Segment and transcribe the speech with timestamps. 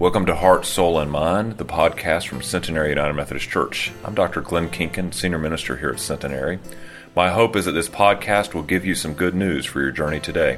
[0.00, 3.92] Welcome to Heart, Soul, and Mind, the podcast from Centenary United Methodist Church.
[4.02, 4.40] I'm Dr.
[4.40, 6.58] Glenn Kinkin, Senior Minister here at Centenary.
[7.14, 10.18] My hope is that this podcast will give you some good news for your journey
[10.18, 10.56] today.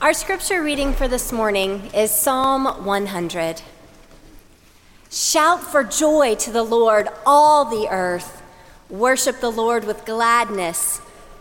[0.00, 3.60] Our scripture reading for this morning is Psalm 100.
[5.10, 8.42] Shout for joy to the Lord, all the earth.
[8.88, 11.02] Worship the Lord with gladness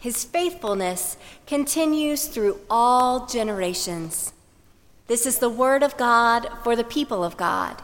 [0.00, 4.32] His faithfulness continues through all generations.
[5.08, 7.82] This is the word of God for the people of God.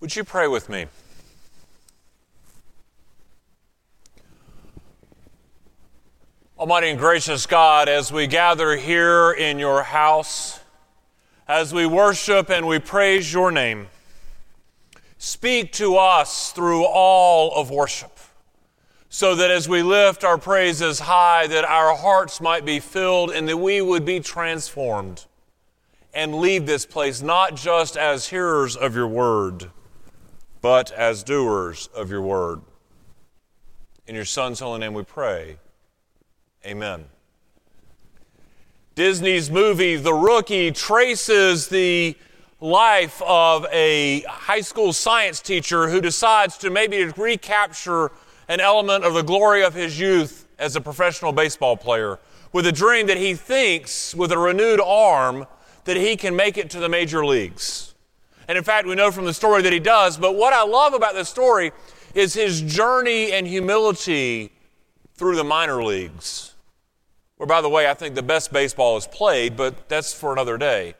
[0.00, 0.86] Would you pray with me?
[6.58, 10.58] Almighty and gracious God, as we gather here in your house,
[11.46, 13.86] as we worship and we praise your name,
[15.18, 18.17] speak to us through all of worship
[19.08, 23.48] so that as we lift our praises high, that our hearts might be filled and
[23.48, 25.24] that we would be transformed
[26.12, 29.70] and leave this place not just as hearers of your word,
[30.60, 32.60] but as doers of your word.
[34.06, 35.58] In your Son's holy name we pray.
[36.66, 37.04] Amen.
[38.94, 42.16] Disney's movie, The Rookie, traces the
[42.60, 48.10] life of a high school science teacher who decides to maybe recapture
[48.48, 52.18] an element of the glory of his youth as a professional baseball player
[52.52, 55.46] with a dream that he thinks, with a renewed arm,
[55.84, 57.94] that he can make it to the major leagues.
[58.48, 60.16] And in fact, we know from the story that he does.
[60.16, 61.72] But what I love about this story
[62.14, 64.52] is his journey and humility
[65.14, 66.54] through the minor leagues.
[67.36, 70.56] Where, by the way, I think the best baseball is played, but that's for another
[70.56, 70.94] day.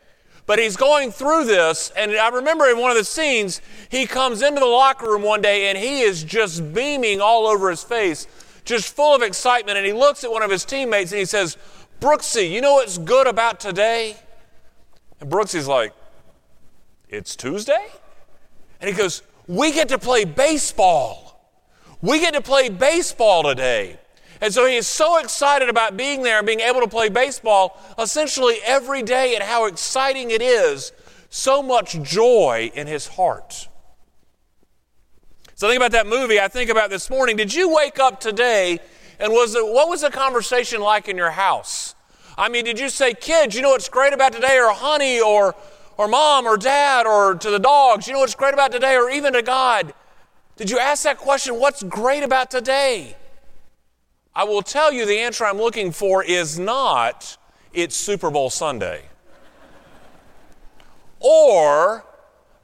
[0.49, 3.61] But he's going through this, and I remember in one of the scenes,
[3.91, 7.69] he comes into the locker room one day and he is just beaming all over
[7.69, 8.27] his face,
[8.65, 9.77] just full of excitement.
[9.77, 11.59] And he looks at one of his teammates and he says,
[12.01, 14.17] Brooksy, you know what's good about today?
[15.21, 15.93] And Brooksy's like,
[17.11, 17.87] It's Tuesday?
[18.81, 21.47] And he goes, We get to play baseball.
[22.01, 23.99] We get to play baseball today.
[24.41, 27.77] And so he is so excited about being there and being able to play baseball
[27.99, 30.93] essentially every day and how exciting it is.
[31.31, 33.69] So much joy in his heart.
[35.55, 36.39] So think about that movie.
[36.39, 37.37] I think about this morning.
[37.37, 38.79] Did you wake up today
[39.19, 41.97] and was it, what was the conversation like in your house?
[42.37, 45.57] I mean, did you say, kids, you know what's great about today, or honey, or,
[45.97, 49.11] or mom, or dad, or to the dogs, you know what's great about today, or
[49.11, 49.93] even to God?
[50.55, 53.17] Did you ask that question, what's great about today?
[54.35, 57.37] I will tell you the answer I'm looking for is not
[57.73, 59.03] it's Super Bowl Sunday
[61.21, 62.05] or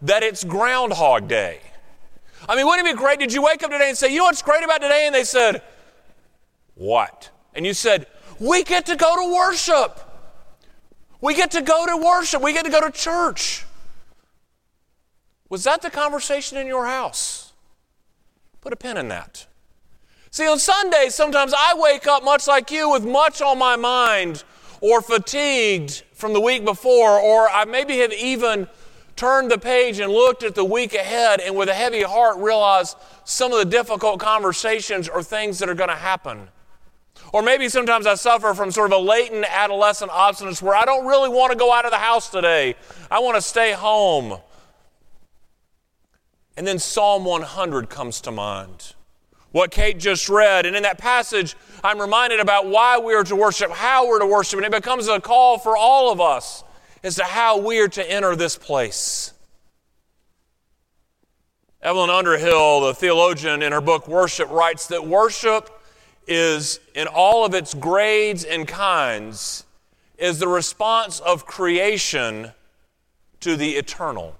[0.02, 1.60] that it's Groundhog Day.
[2.48, 3.18] I mean, wouldn't it be great?
[3.18, 5.06] Did you wake up today and say, you know what's great about today?
[5.06, 5.62] And they said,
[6.74, 7.30] what?
[7.54, 8.06] And you said,
[8.38, 10.00] we get to go to worship.
[11.20, 12.42] We get to go to worship.
[12.42, 13.64] We get to go to church.
[15.48, 17.52] Was that the conversation in your house?
[18.60, 19.46] Put a pin in that.
[20.34, 24.42] See, on Sundays, sometimes I wake up much like you with much on my mind
[24.80, 28.66] or fatigued from the week before, or I maybe have even
[29.14, 32.96] turned the page and looked at the week ahead and with a heavy heart realized
[33.22, 36.48] some of the difficult conversations or things that are going to happen.
[37.32, 41.06] Or maybe sometimes I suffer from sort of a latent adolescent obstinance where I don't
[41.06, 42.74] really want to go out of the house today.
[43.08, 44.40] I want to stay home.
[46.56, 48.94] And then Psalm 100 comes to mind
[49.54, 50.66] what Kate just read.
[50.66, 51.54] And in that passage,
[51.84, 55.06] I'm reminded about why we are to worship, how we're to worship, and it becomes
[55.06, 56.64] a call for all of us
[57.04, 59.32] as to how we are to enter this place.
[61.80, 65.70] Evelyn Underhill, the theologian, in her book Worship, writes that worship
[66.26, 69.66] is, in all of its grades and kinds,
[70.18, 72.50] is the response of creation
[73.38, 74.34] to the eternal.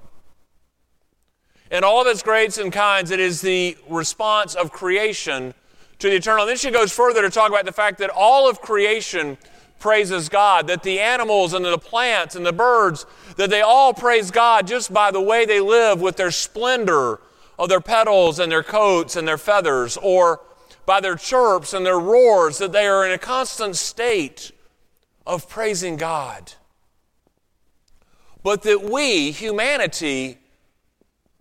[1.75, 5.55] In all of its grades and kinds, it is the response of creation
[5.99, 6.45] to the eternal.
[6.45, 9.37] And then she goes further to talk about the fact that all of creation
[9.81, 13.07] praises God, that the animals and the plants and the birds,
[13.39, 17.19] that they all praise God just by the way they live with their splendor
[17.59, 20.43] of their petals and their coats and their feathers, or
[20.87, 24.53] by their chirps and their roars that they are in a constant state
[25.27, 26.53] of praising God.
[28.45, 30.39] But that we, humanity,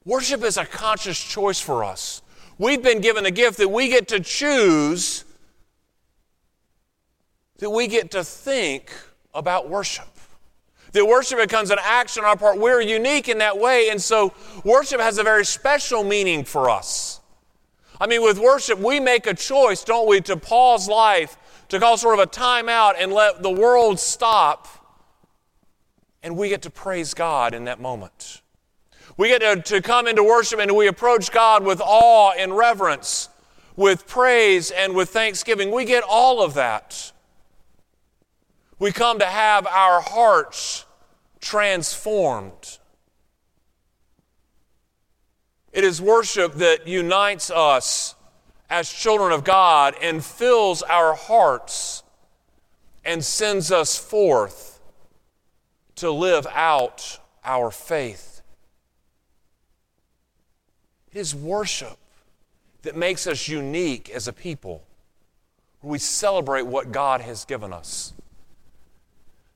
[0.05, 2.21] worship is a conscious choice for us.
[2.57, 5.25] We've been given a gift that we get to choose,
[7.57, 8.91] that we get to think
[9.33, 10.07] about worship.
[10.91, 12.59] That worship becomes an action on our part.
[12.59, 14.33] We're unique in that way, and so
[14.63, 17.19] worship has a very special meaning for us.
[17.99, 21.97] I mean, with worship, we make a choice, don't we, to pause life, to call
[21.97, 24.67] sort of a timeout and let the world stop,
[26.21, 28.42] and we get to praise God in that moment.
[29.17, 33.29] We get to, to come into worship and we approach God with awe and reverence,
[33.75, 35.71] with praise and with thanksgiving.
[35.71, 37.11] We get all of that.
[38.79, 40.85] We come to have our hearts
[41.39, 42.79] transformed.
[45.71, 48.15] It is worship that unites us
[48.69, 52.03] as children of God and fills our hearts
[53.05, 54.79] and sends us forth
[55.95, 58.32] to live out our faith.
[61.13, 61.97] It is worship
[62.81, 64.83] that makes us unique as a people.
[65.83, 68.13] We celebrate what God has given us.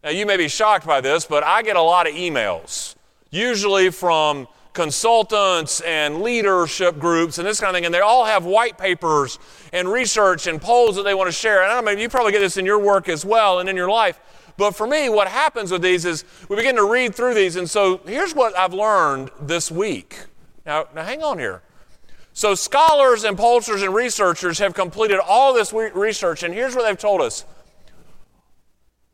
[0.04, 2.96] Now, you may be shocked by this, but I get a lot of emails,
[3.32, 8.46] usually from consultants and leadership groups and this kind of thing, and they all have
[8.46, 9.40] white papers
[9.74, 11.64] and research and polls that they want to share.
[11.64, 13.90] And I know, you probably get this in your work as well and in your
[13.90, 14.20] life.
[14.58, 17.68] But for me, what happens with these is we begin to read through these, and
[17.68, 20.27] so here's what I've learned this week.
[20.68, 21.64] Now, now hang on here.
[22.34, 26.98] So, scholars and pollsters and researchers have completed all this research, and here's what they've
[26.98, 27.46] told us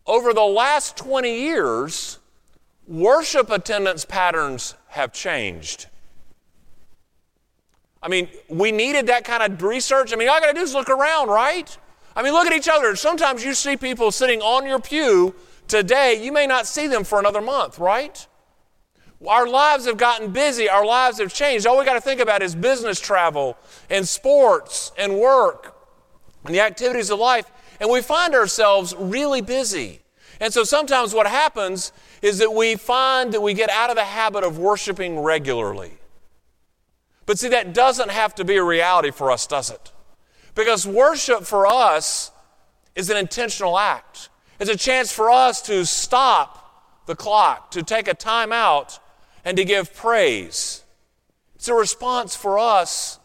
[0.06, 2.20] over the last 20 years,
[2.86, 5.88] worship attendance patterns have changed.
[8.02, 10.12] I mean, we needed that kind of research.
[10.12, 11.78] I mean, all I got to do is look around, right?
[12.18, 12.98] I mean, look at each other.
[12.98, 15.34] Sometimes you see people sitting on your pew
[15.70, 18.28] today, you may not see them for another month, right?
[19.28, 21.66] Our lives have gotten busy, our lives have changed.
[21.66, 23.58] All we got to think about is business travel
[23.90, 25.76] and sports and work
[26.46, 27.50] and the activities of life
[27.80, 30.02] and we find ourselves really busy.
[30.40, 31.92] And so sometimes what happens
[32.22, 35.98] is that we find that we get out of the habit of worshiping regularly.
[37.26, 39.92] But see, that doesn't have to be a reality for us, does it?
[40.56, 42.32] Because worship for us
[42.96, 44.30] is an intentional act.
[44.60, 49.00] It's a chance for us to stop the clock, to take a time out,
[49.46, 50.84] and to give praise.
[51.56, 53.20] It's a response for us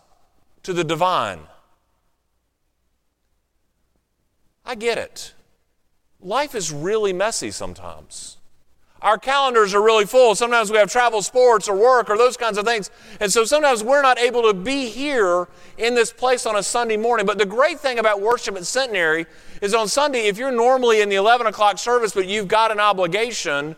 [0.62, 1.41] to the divine.
[4.65, 5.35] I get it.
[6.20, 8.37] Life is really messy sometimes.
[9.00, 10.35] Our calendars are really full.
[10.35, 12.91] Sometimes we have travel, sports, or work, or those kinds of things.
[13.21, 16.97] And so sometimes we're not able to be here in this place on a Sunday
[16.97, 17.25] morning.
[17.25, 19.26] But the great thing about worship at Centenary
[19.62, 22.81] is on Sunday, if you're normally in the 11 o'clock service, but you've got an
[22.81, 23.76] obligation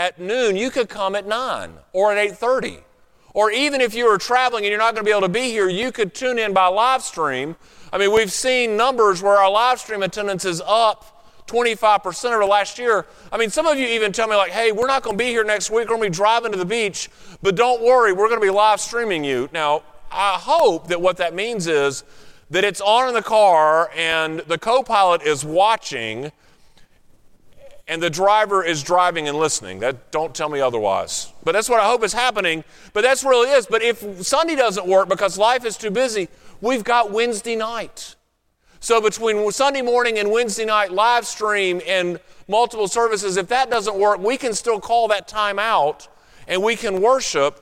[0.00, 2.82] at noon, you could come at 9 or at 8.30.
[3.32, 5.50] Or even if you are traveling and you're not going to be able to be
[5.50, 7.54] here, you could tune in by live stream
[7.92, 12.78] I mean, we've seen numbers where our live stream attendance is up 25% over last
[12.78, 13.04] year.
[13.32, 15.30] I mean, some of you even tell me, like, hey, we're not going to be
[15.30, 15.88] here next week.
[15.88, 17.10] We're going to be driving to the beach,
[17.42, 19.48] but don't worry, we're going to be live streaming you.
[19.52, 19.82] Now,
[20.12, 22.04] I hope that what that means is
[22.50, 26.30] that it's on in the car and the co pilot is watching
[27.90, 29.80] and the driver is driving and listening.
[29.80, 31.32] That don't tell me otherwise.
[31.42, 32.62] But that's what I hope is happening.
[32.92, 33.66] But that's really is.
[33.66, 36.28] But if Sunday doesn't work because life is too busy,
[36.60, 38.14] we've got Wednesday night.
[38.78, 43.96] So between Sunday morning and Wednesday night live stream and multiple services, if that doesn't
[43.96, 46.06] work, we can still call that time out
[46.46, 47.60] and we can worship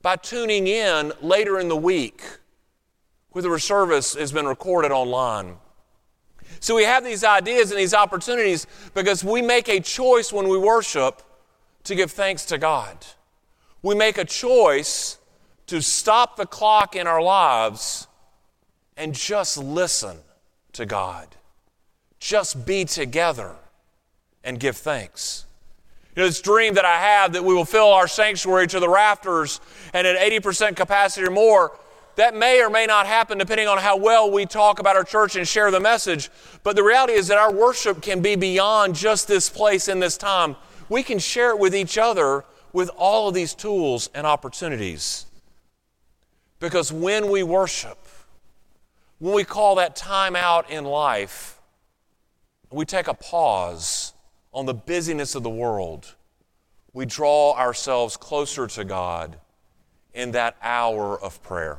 [0.00, 2.22] by tuning in later in the week
[3.32, 5.58] where the service has been recorded online.
[6.66, 10.58] So we have these ideas and these opportunities because we make a choice when we
[10.58, 11.22] worship
[11.84, 13.06] to give thanks to God.
[13.82, 15.18] We make a choice
[15.68, 18.08] to stop the clock in our lives
[18.96, 20.18] and just listen
[20.72, 21.28] to God.
[22.18, 23.54] Just be together
[24.42, 25.46] and give thanks.
[26.16, 28.88] You know, this dream that I have that we will fill our sanctuary to the
[28.88, 29.60] rafters
[29.92, 31.78] and at 80% capacity or more
[32.16, 35.36] that may or may not happen depending on how well we talk about our church
[35.36, 36.30] and share the message.
[36.62, 40.16] But the reality is that our worship can be beyond just this place in this
[40.16, 40.56] time.
[40.88, 45.26] We can share it with each other with all of these tools and opportunities.
[46.58, 47.98] Because when we worship,
[49.18, 51.60] when we call that time out in life,
[52.70, 54.14] we take a pause
[54.52, 56.14] on the busyness of the world,
[56.94, 59.38] we draw ourselves closer to God
[60.14, 61.78] in that hour of prayer.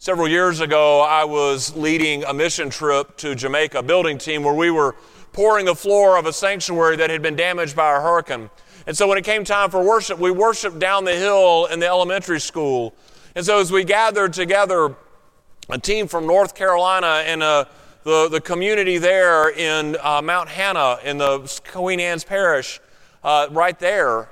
[0.00, 4.70] Several years ago, I was leading a mission trip to Jamaica, building team, where we
[4.70, 4.94] were
[5.32, 8.48] pouring the floor of a sanctuary that had been damaged by a hurricane.
[8.86, 11.88] And so when it came time for worship, we worshiped down the hill in the
[11.88, 12.94] elementary school.
[13.34, 14.94] And so as we gathered together,
[15.68, 17.64] a team from North Carolina and uh,
[18.04, 22.78] the, the community there in uh, Mount Hannah in the Queen Anne's Parish,
[23.24, 24.28] uh, right there,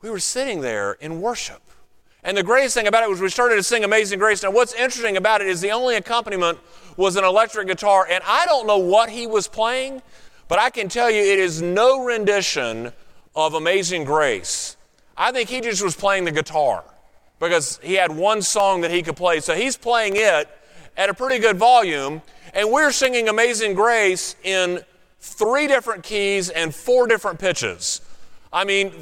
[0.00, 1.67] we were sitting there in worship.
[2.28, 4.42] And the greatest thing about it was we started to sing Amazing Grace.
[4.42, 6.58] Now, what's interesting about it is the only accompaniment
[6.98, 8.06] was an electric guitar.
[8.06, 10.02] And I don't know what he was playing,
[10.46, 12.92] but I can tell you it is no rendition
[13.34, 14.76] of Amazing Grace.
[15.16, 16.84] I think he just was playing the guitar
[17.40, 19.40] because he had one song that he could play.
[19.40, 20.50] So he's playing it
[20.98, 22.20] at a pretty good volume.
[22.52, 24.84] And we're singing Amazing Grace in
[25.18, 28.02] three different keys and four different pitches.
[28.52, 28.92] I mean,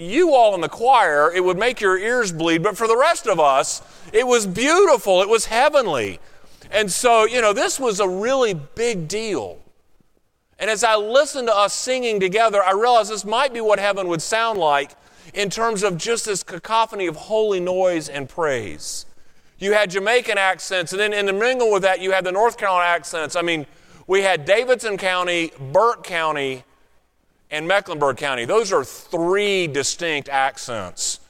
[0.00, 3.26] you all in the choir, it would make your ears bleed, but for the rest
[3.26, 6.18] of us, it was beautiful, it was heavenly.
[6.70, 9.58] And so, you know, this was a really big deal.
[10.58, 14.08] And as I listened to us singing together, I realized this might be what heaven
[14.08, 14.92] would sound like
[15.32, 19.06] in terms of just this cacophony of holy noise and praise.
[19.58, 22.56] You had Jamaican accents, and then in the mingle with that, you had the North
[22.56, 23.36] Carolina accents.
[23.36, 23.66] I mean,
[24.06, 26.64] we had Davidson County, Burke County,
[27.50, 28.44] and Mecklenburg County.
[28.44, 31.20] Those are three distinct accents.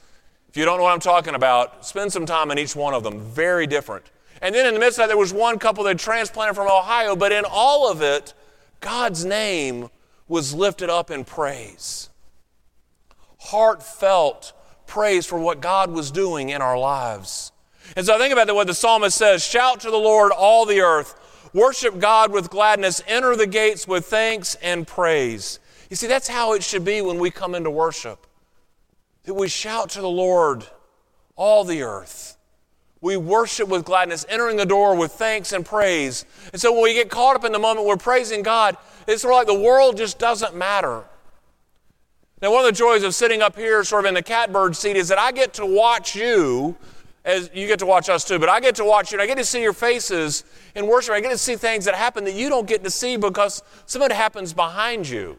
[0.49, 3.03] If you don't know what I'm talking about, spend some time in each one of
[3.03, 3.19] them.
[3.19, 4.05] Very different.
[4.41, 7.15] And then in the midst of that, there was one couple that transplanted from Ohio,
[7.15, 8.33] but in all of it,
[8.79, 9.89] God's name
[10.27, 12.09] was lifted up in praise.
[13.39, 14.53] Heartfelt
[14.87, 17.51] praise for what God was doing in our lives.
[17.95, 20.81] And so I think about what the psalmist says Shout to the Lord, all the
[20.81, 21.15] earth.
[21.53, 23.01] Worship God with gladness.
[23.07, 25.59] Enter the gates with thanks and praise.
[25.91, 28.25] You see, that's how it should be when we come into worship.
[29.25, 30.65] That we shout to the Lord,
[31.35, 32.37] all the earth.
[33.01, 36.23] We worship with gladness, entering the door with thanks and praise.
[36.53, 38.77] And so when we get caught up in the moment, we're praising God.
[39.05, 41.03] It's sort of like the world just doesn't matter.
[42.41, 44.95] Now, one of the joys of sitting up here, sort of in the catbird seat,
[44.95, 46.77] is that I get to watch you,
[47.25, 49.27] as you get to watch us too, but I get to watch you and I
[49.27, 51.13] get to see your faces in worship.
[51.13, 54.01] I get to see things that happen that you don't get to see because some
[54.01, 55.37] of it happens behind you.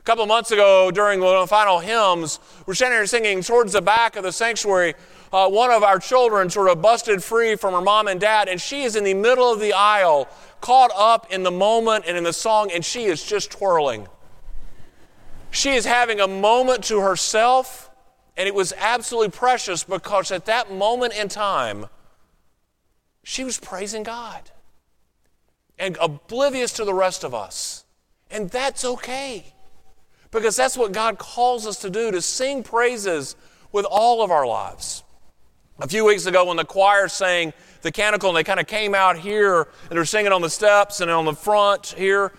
[0.00, 4.16] A couple months ago, during the final hymns, we're standing here singing towards the back
[4.16, 4.94] of the sanctuary.
[5.30, 8.58] Uh, one of our children sort of busted free from her mom and dad, and
[8.58, 10.26] she is in the middle of the aisle,
[10.62, 14.08] caught up in the moment and in the song, and she is just twirling.
[15.50, 17.90] She is having a moment to herself,
[18.38, 21.86] and it was absolutely precious because at that moment in time,
[23.22, 24.50] she was praising God
[25.78, 27.84] and oblivious to the rest of us.
[28.30, 29.52] And that's okay.
[30.30, 33.36] Because that's what God calls us to do, to sing praises
[33.72, 35.02] with all of our lives.
[35.80, 38.94] A few weeks ago, when the choir sang the canticle, and they kind of came
[38.94, 42.32] out here and they're singing on the steps and on the front here,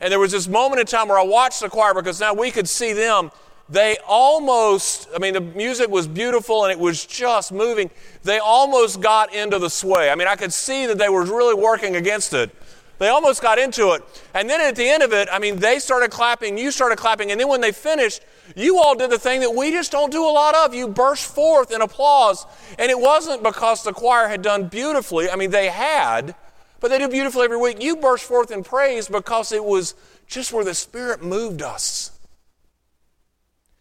[0.00, 2.50] and there was this moment in time where I watched the choir because now we
[2.50, 3.30] could see them.
[3.68, 7.90] They almost, I mean, the music was beautiful and it was just moving.
[8.22, 10.10] They almost got into the sway.
[10.10, 12.50] I mean, I could see that they were really working against it.
[12.98, 14.02] They almost got into it.
[14.34, 17.30] And then at the end of it, I mean, they started clapping, you started clapping,
[17.30, 18.22] and then when they finished,
[18.56, 20.74] you all did the thing that we just don't do a lot of.
[20.74, 22.44] You burst forth in applause.
[22.78, 25.30] And it wasn't because the choir had done beautifully.
[25.30, 26.34] I mean, they had,
[26.80, 27.80] but they do beautifully every week.
[27.80, 29.94] You burst forth in praise because it was
[30.26, 32.10] just where the Spirit moved us.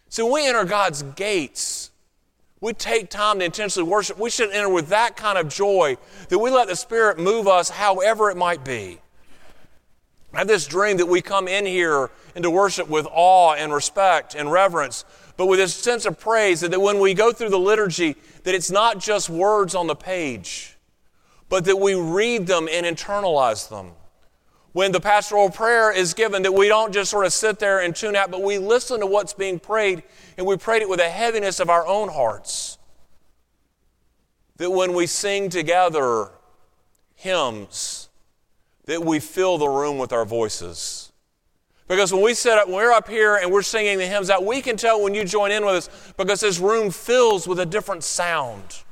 [0.09, 1.91] So when we enter God's gates,
[2.59, 4.17] we take time to intentionally worship.
[4.17, 5.97] We should enter with that kind of joy
[6.29, 8.99] that we let the Spirit move us however it might be.
[10.37, 14.35] I have this dream that we come in here into worship with awe and respect
[14.35, 15.03] and reverence,
[15.35, 18.53] but with a sense of praise that, that when we go through the liturgy, that
[18.53, 20.77] it's not just words on the page,
[21.49, 23.93] but that we read them and internalize them.
[24.73, 27.95] When the pastoral prayer is given, that we don't just sort of sit there and
[27.95, 30.03] tune out, but we listen to what's being prayed
[30.37, 32.77] and we prayed it with a heaviness of our own hearts.
[34.57, 36.29] That when we sing together
[37.15, 38.06] hymns,
[38.87, 41.11] that we fill the room with our voices.
[41.87, 44.43] Because when we sit up, when we're up here and we're singing the hymns out,
[44.43, 47.65] we can tell when you join in with us because this room fills with a
[47.65, 48.83] different sound.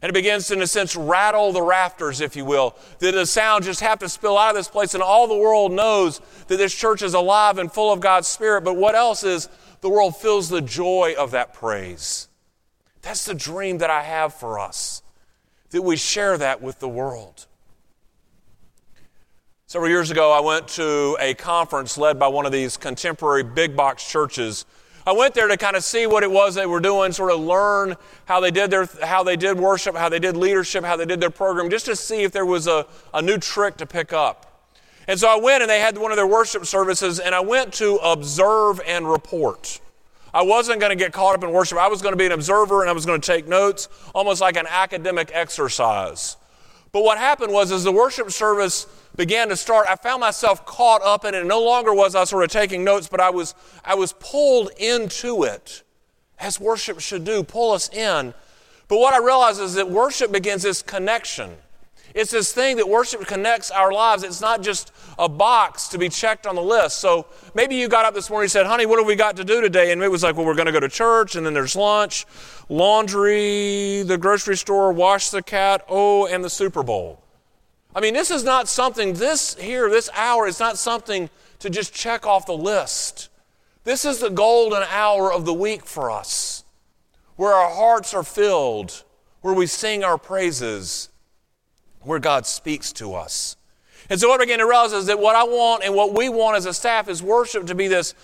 [0.00, 2.76] And it begins to, in a sense, rattle the rafters, if you will.
[3.00, 5.72] That the sound just have to spill out of this place, and all the world
[5.72, 8.62] knows that this church is alive and full of God's Spirit.
[8.62, 9.48] But what else is
[9.80, 12.28] the world feels the joy of that praise?
[13.02, 15.02] That's the dream that I have for us,
[15.70, 17.47] that we share that with the world.
[19.70, 23.76] Several years ago, I went to a conference led by one of these contemporary big
[23.76, 24.64] box churches.
[25.06, 27.40] I went there to kind of see what it was they were doing, sort of
[27.40, 27.94] learn
[28.24, 31.20] how they did their how they did worship, how they did leadership, how they did
[31.20, 34.70] their program, just to see if there was a, a new trick to pick up.
[35.06, 37.74] And so I went and they had one of their worship services, and I went
[37.74, 39.80] to observe and report.
[40.32, 41.76] I wasn't going to get caught up in worship.
[41.76, 44.40] I was going to be an observer and I was going to take notes, almost
[44.40, 46.38] like an academic exercise.
[46.92, 51.02] But what happened was, as the worship service began to start, I found myself caught
[51.02, 51.44] up in it.
[51.44, 53.54] No longer was I sort of taking notes, but I was,
[53.84, 55.82] I was pulled into it,
[56.38, 58.32] as worship should do, pull us in.
[58.88, 61.56] But what I realized is that worship begins this connection.
[62.14, 64.22] It's this thing that worship connects our lives.
[64.22, 66.98] It's not just a box to be checked on the list.
[66.98, 69.44] So maybe you got up this morning and said, honey, what have we got to
[69.44, 69.92] do today?
[69.92, 72.26] And it was like, well, we're going to go to church, and then there's lunch,
[72.68, 77.22] laundry, the grocery store, wash the cat, oh, and the Super Bowl.
[77.94, 81.92] I mean, this is not something, this here, this hour is not something to just
[81.92, 83.28] check off the list.
[83.84, 86.64] This is the golden hour of the week for us,
[87.36, 89.04] where our hearts are filled,
[89.40, 91.08] where we sing our praises,
[92.02, 93.56] where God speaks to us.
[94.10, 96.28] And so, what I begin to realize is that what I want and what we
[96.28, 98.14] want as a staff is worship to be this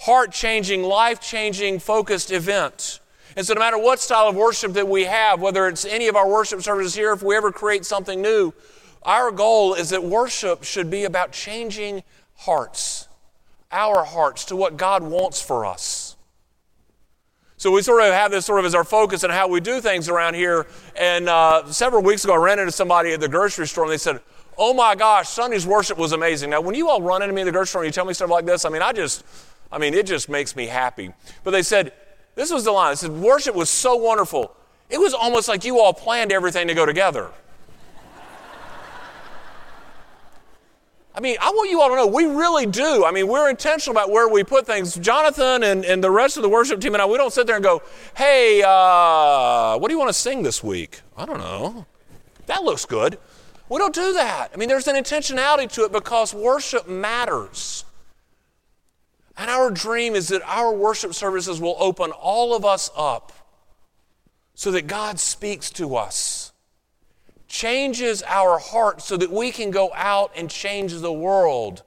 [0.00, 3.00] heart changing, life changing, focused event.
[3.36, 6.16] And so, no matter what style of worship that we have, whether it's any of
[6.16, 8.52] our worship services here, if we ever create something new,
[9.04, 12.02] our goal is that worship should be about changing
[12.34, 13.06] hearts,
[13.70, 16.07] our hearts, to what God wants for us.
[17.58, 19.80] So we sort of have this sort of as our focus on how we do
[19.80, 20.68] things around here.
[20.96, 23.98] And uh, several weeks ago, I ran into somebody at the grocery store and they
[23.98, 24.20] said,
[24.56, 26.50] Oh my gosh, Sunday's worship was amazing.
[26.50, 28.14] Now, when you all run into me in the grocery store and you tell me
[28.14, 29.24] stuff like this, I mean, I just,
[29.72, 31.12] I mean, it just makes me happy.
[31.42, 31.92] But they said,
[32.36, 32.92] this was the line.
[32.92, 34.54] They said, worship was so wonderful.
[34.88, 37.30] It was almost like you all planned everything to go together.
[41.18, 43.04] I mean, I want you all to know we really do.
[43.04, 44.94] I mean, we're intentional about where we put things.
[44.94, 47.56] Jonathan and, and the rest of the worship team and I, we don't sit there
[47.56, 47.82] and go,
[48.16, 51.00] hey, uh, what do you want to sing this week?
[51.16, 51.86] I don't know.
[52.46, 53.18] That looks good.
[53.68, 54.52] We don't do that.
[54.54, 57.84] I mean, there's an intentionality to it because worship matters.
[59.36, 63.32] And our dream is that our worship services will open all of us up
[64.54, 66.37] so that God speaks to us,
[67.48, 71.82] changes our heart so that we can go out and change the world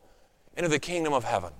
[0.57, 1.51] into the kingdom of heaven.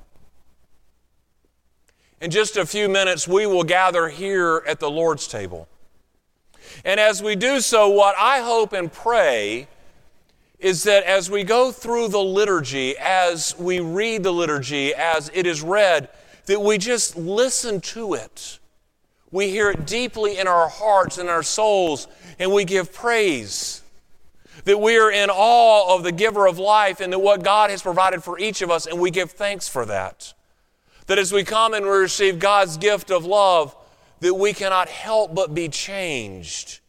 [2.20, 5.68] In just a few minutes, we will gather here at the Lord's table.
[6.84, 9.68] And as we do so, what I hope and pray
[10.60, 15.48] is that as we go through the liturgy, as we read the liturgy, as it
[15.48, 16.10] is read,
[16.46, 18.60] that we just listen to it.
[19.32, 23.81] We hear it deeply in our hearts and our souls, and we give praise.
[24.66, 27.82] That we are in awe of the giver of life and that what God has
[27.82, 30.34] provided for each of us, and we give thanks for that.
[31.08, 33.76] That as we come and we receive God's gift of love,
[34.20, 36.80] that we cannot help but be changed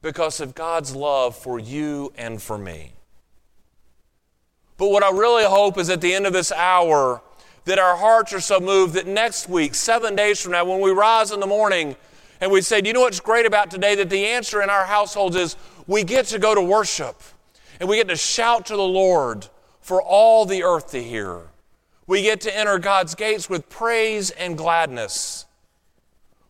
[0.00, 2.92] because of God's love for you and for me.
[4.76, 7.22] But what I really hope is at the end of this hour
[7.64, 10.90] that our hearts are so moved that next week, seven days from now, when we
[10.90, 11.96] rise in the morning
[12.40, 13.94] and we say, Do you know what's great about today?
[13.94, 17.20] That the answer in our households is we get to go to worship
[17.80, 19.46] and we get to shout to the Lord
[19.80, 21.42] for all the earth to hear.
[22.06, 25.46] We get to enter God's gates with praise and gladness,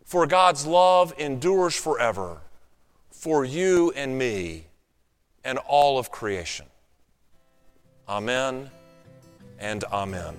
[0.04, 2.40] for God's love endures forever
[3.10, 4.66] for you and me
[5.44, 6.66] and all of creation.
[8.08, 8.70] Amen
[9.58, 10.38] and amen.